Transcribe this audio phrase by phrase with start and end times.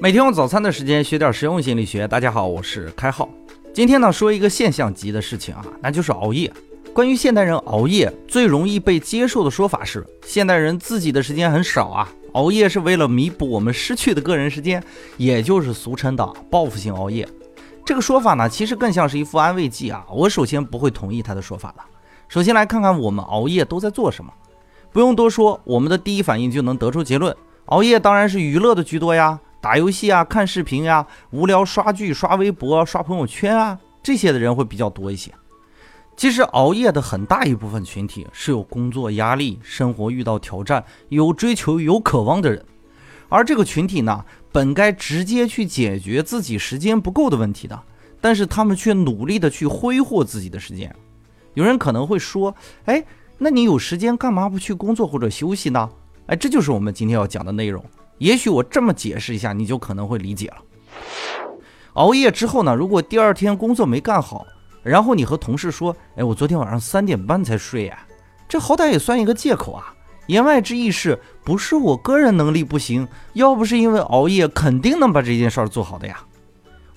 [0.00, 2.06] 每天用早餐的时间学点实用心理学。
[2.06, 3.28] 大家好，我是开浩。
[3.74, 6.52] 今天呢，说一个现象级的事情啊，那就是熬夜。
[6.92, 14.80] 关于现代人熬夜最容易被接受的说法是，现代人自己的时间很少啊，熬夜是为了弥补我们失去的个人时间，
[15.16, 17.28] 也就是俗称的报复性熬夜。
[17.84, 20.06] 这个说法呢，其实更像是一副安慰剂啊。
[20.08, 21.82] 我首先不会同意他的说法的。
[22.28, 24.32] 首先来看看我们熬夜都在做什么。
[24.92, 29.40] 不用多说，我们的第一反应就能得出结论：熬夜当然是娱乐的居多呀。
[29.60, 35.32] 打游戏啊，看视频呀，无聊刷剧、刷微博、刷朋友圈啊，这些的人会比较多一些。
[36.16, 42.64] 其实熬夜的很大一部分群体是有工作压力、生活遇到挑战、有追求、有渴望的人，
[43.28, 47.80] 而这个群体呢，本该直接去解决自己时间不够的问题的，
[48.20, 50.94] 但是他们却努力的去挥霍自己的时间。
[51.54, 52.54] 有人可能会说，
[52.84, 53.04] 哎，
[53.38, 55.88] 那你有时间干嘛不去工作或者休息呢？
[56.26, 57.84] 哎，这就是我们今天要讲的内容。
[58.18, 60.56] 也许我这么解释一下，你就可能会理解了。
[61.94, 64.46] 熬夜之后呢，如果第二天工作没干好，
[64.82, 67.98] 然后你和同事说：“哎，我昨天晚上三点半才睡呀。”
[68.48, 69.94] 这好歹也算一个借口啊。
[70.26, 73.08] 言外之意是不是我个人能力不行？
[73.32, 76.20] 要不是因为熬夜，肯定能把这件事儿做好的呀。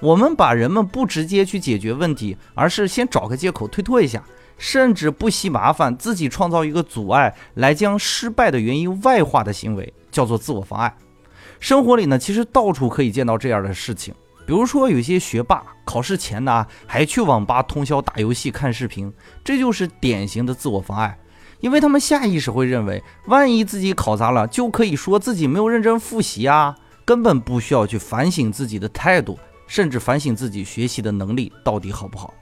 [0.00, 4.22] 我们把人们不直接去解决问题，而是先找个借口推脱一下，
[4.58, 10.94] 甚至不惜麻烦自己创造一个阻碍，来将失败的原因外化的行为，叫做自我妨碍。
[11.60, 14.14] 生活里呢，其实到处可以见到这样的事情。
[14.46, 19.12] 比如说，有些学霸考试前呢，还去网吧通宵打游戏、看视频，
[19.44, 21.16] 这就是典型的自我妨碍。
[21.60, 32.32] 因为他们下意识会认为，万一自己考砸了，就可以说自己没有认真复习啊，根本不需要去反省自己的态度，甚至反省自己学习的能力到底好不好。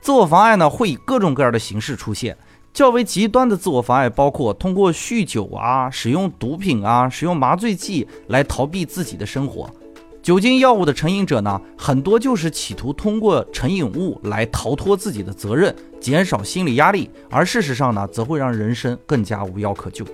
[0.00, 2.36] 自我妨碍呢，会以各种各样的形式出现。
[2.72, 9.70] 较为极端的自我妨碍包括通过酗酒啊、使用毒品啊、使用麻醉剂来逃避自己的生活。
[10.22, 20.06] 酒精药物的成瘾者呢，很多就是企图通过成瘾物来逃脱自己的责任，减少心理压力，而事实上呢，则会让人生更加无药可救。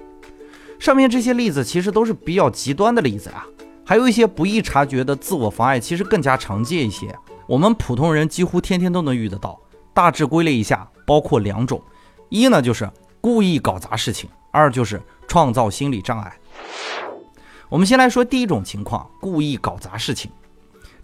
[0.78, 3.46] 上面这些例子其实都是比较极端的例子啊，
[3.84, 7.14] 还有一些不易察觉的自我妨碍，其实更加常见一些，
[7.46, 9.60] 我们普通人几乎天天都能遇得到。
[9.92, 11.82] 大致归类一下，包括两种。
[12.28, 12.90] 一呢就是
[13.20, 16.32] 故意搞砸事情，二就是创造心理障碍。
[17.68, 20.30] 我们先来说第一种情况，故意搞砸事情。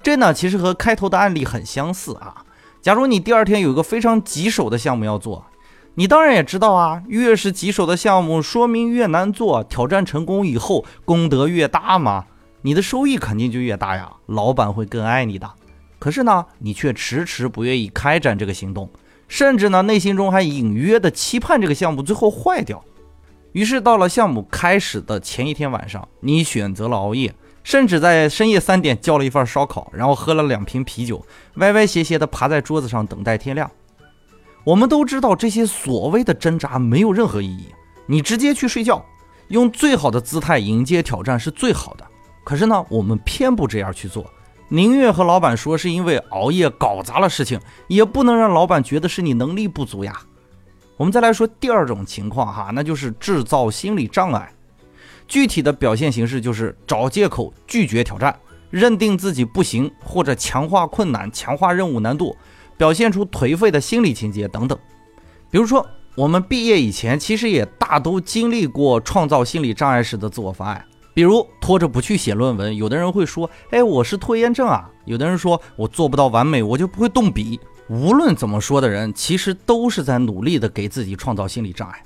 [0.03, 2.45] 这呢其实和开头的案例很相似啊。
[2.83, 5.47] 假如你第二天有一个非常棘手的项目要做，
[5.95, 12.27] 你当然也知道啊，越是棘手的项目，说明越难做，挑战成功以后功德越大嘛，
[12.61, 15.51] 你的收益肯定就越大呀，老板会更爱你的。
[15.99, 18.91] 可是呢，你却迟迟不愿意开展这个行动。
[19.29, 22.85] 甚至呢，内心中还隐约的期盼这个项目最后坏掉。
[23.53, 27.33] 于是到了项目开始的前一天晚上，你选择了熬夜，
[27.63, 31.25] 甚至在深夜三点叫了一份烧烤，然后喝了两瓶啤酒，
[31.55, 33.71] 歪歪斜斜的趴在桌子上等待天亮。
[34.65, 37.67] 我们都知道这些所谓的挣扎没有任何意义，
[38.07, 39.05] 你直接去睡觉，
[39.49, 42.05] 用最好的姿态迎接挑战是最好的。
[42.43, 44.29] 可是呢，我们偏不这样去做。
[44.69, 50.21] 宁愿和老板说是因为熬夜搞砸了事情，也不能让老板觉得是你能力不足呀。
[50.97, 54.53] 我们再来说第二种情况哈，那就是制造心理障碍。
[55.27, 58.39] 具体的表现形式就是找借口拒绝挑战，
[58.71, 62.37] 认定自己不行，或者强化困难、强化任务难度，
[62.77, 64.79] 表现出颓废的心理情节等等。
[65.51, 70.85] 比如说，我们毕业以前其实也大都经历过创造心理障碍式的自我妨碍。
[71.15, 82.03] 比如拖着不去写论文，有的人会说：“哎，我是拖延症啊。”有的人说：“我做不到完美，我就不会动笔。”无论怎么说的人，其实都是在努力的给自己创造心理障碍。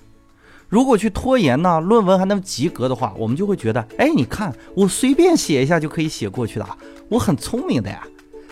[0.68, 6.66] 如果去拖延呢，论文还能及格的话，我们就会觉得：“哎，你看我随便写一下就可以写过去的，
[7.08, 8.06] 我很聪明的呀。”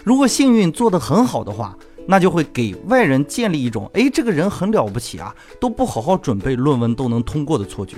[0.04, 7.96] 如果幸运做得很好的话，那就会给外人建立一种：“哎，这个人很了不起啊，都不好好准备论文都能通过的错觉。”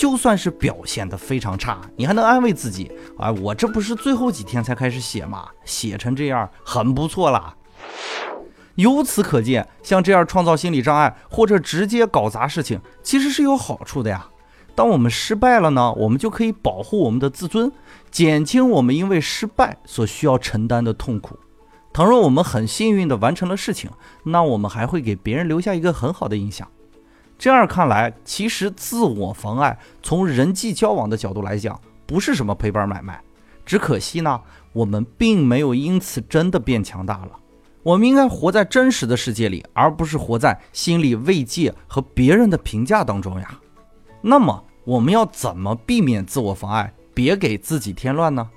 [0.00, 5.46] 就算是表现的非常差，你还能安慰自己啊，我这不是最后几天才开始写吗？
[5.66, 7.54] 写成这样很不错啦。
[8.76, 14.26] 由此可见，像这样创造心理障碍或者直接搞砸事情，其实是有好处的呀。
[14.74, 17.70] 当我们失败了呢，我们就可以保护我们的自尊，
[18.10, 21.38] 减轻我们因为失败所需要承担的痛苦。
[21.92, 23.90] 倘若我们很幸运的完成了事情，
[24.24, 26.66] 那我们还会给别人留下一个很好的印象。
[27.40, 33.18] 这样看来，其实自我妨碍从人际交往的角度来讲，不是什么赔本买卖。
[33.64, 34.38] 只可惜呢，
[34.74, 37.30] 我们并没有因此真的变强大了。
[37.82, 43.58] 我们应该活在真实的世界里，而不是活在心理慰藉和别人的评价当中呀。
[44.20, 48.50] 那么，我们要怎么避免自我妨碍，别给自己添乱呢？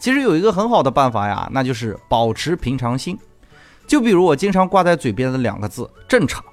[0.00, 3.16] 其实有一个很好的办法呀，那就是保持平常心。
[3.86, 6.44] 就比如我经常挂在嘴边的两个字“正常”，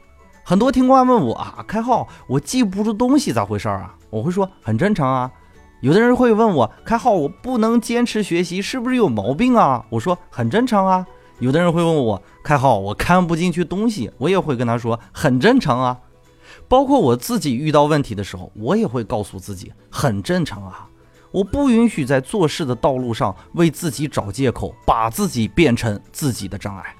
[0.45, 3.95] 很多听官问我啊，开号我记不住东西咋回事啊？
[4.09, 5.31] 我会说很正常啊。
[5.79, 9.85] 有的人会问我，开号我不能坚持学习，是不是有毛病啊？
[9.89, 11.05] 我说很正常啊。
[11.39, 15.97] 有的人会问我，开号我看不进去东西，我也会跟他说很正常啊。
[16.67, 20.87] 包括我自己遇到问题的时候，我也会告诉自己很正常啊。
[21.31, 26.95] 我不允许在做事的道路上为自己找借口，把自己变成自己的障碍。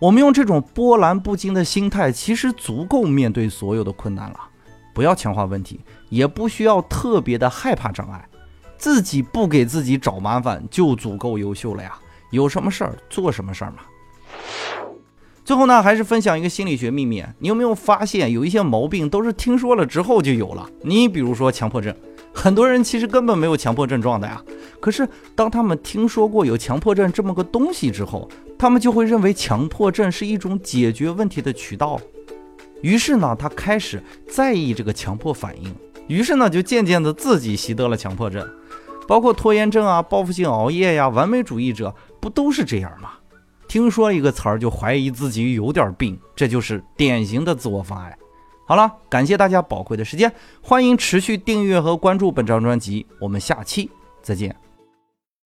[0.00, 4.40] 我们用这种波澜不惊的心态，其实足够面对所有的困难了。
[4.94, 8.26] 不要强化问题，也不需要特别的害怕障碍，
[8.78, 11.98] 自己不给自己找麻烦就足够优秀了呀。
[12.30, 13.78] 有什么事儿做什么事儿嘛。
[15.44, 20.66] 最后呢，还是分享一个心理学秘密，你有没有发现有一些毛病都是听说了之后就有了？
[20.80, 21.94] 你比如说强迫症，
[22.32, 24.42] 很多人其实根本没有强迫症状的呀，
[24.80, 28.28] 可是当他们听说过有强迫症这么个东西之后，
[28.60, 31.98] 他们就会认为强迫症是一种解决问题的渠道。
[32.82, 35.74] 于是呢，他开始在意这个强迫反应，
[36.08, 38.46] 于是呢，就渐渐的自己习得了强迫症，
[39.08, 43.12] 包括拖延症啊、报复性熬夜呀、完美主义者，不都是这样吗？
[43.66, 48.14] 听说一个词儿就怀疑自己有点病，这就是典型的自我妨碍。
[48.66, 50.30] 好了，感谢大家宝贵的时间，
[50.60, 53.90] 欢迎持续订阅和关注本张专辑，我们下期
[54.20, 54.54] 再见。